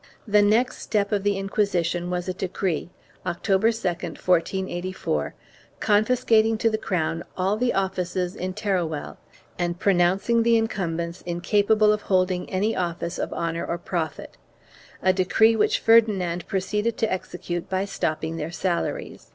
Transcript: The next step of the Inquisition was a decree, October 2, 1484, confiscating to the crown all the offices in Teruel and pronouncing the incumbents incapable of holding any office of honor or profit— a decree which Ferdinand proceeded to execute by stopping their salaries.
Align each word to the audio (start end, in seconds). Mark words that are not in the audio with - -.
The 0.27 0.41
next 0.41 0.79
step 0.79 1.11
of 1.11 1.21
the 1.21 1.37
Inquisition 1.37 2.09
was 2.09 2.27
a 2.27 2.33
decree, 2.33 2.89
October 3.23 3.71
2, 3.71 3.77
1484, 3.89 5.35
confiscating 5.79 6.57
to 6.57 6.71
the 6.71 6.79
crown 6.79 7.23
all 7.37 7.55
the 7.55 7.75
offices 7.75 8.35
in 8.35 8.55
Teruel 8.55 9.17
and 9.59 9.77
pronouncing 9.77 10.41
the 10.41 10.57
incumbents 10.57 11.21
incapable 11.27 11.93
of 11.93 12.01
holding 12.01 12.49
any 12.49 12.75
office 12.75 13.19
of 13.19 13.31
honor 13.31 13.63
or 13.63 13.77
profit— 13.77 14.37
a 15.03 15.13
decree 15.13 15.55
which 15.55 15.77
Ferdinand 15.77 16.47
proceeded 16.47 16.97
to 16.97 17.13
execute 17.13 17.69
by 17.69 17.85
stopping 17.85 18.37
their 18.37 18.49
salaries. 18.51 19.29